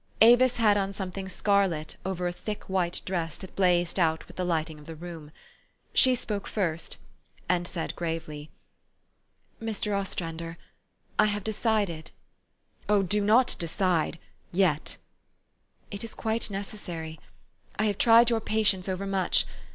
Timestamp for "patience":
18.41-18.89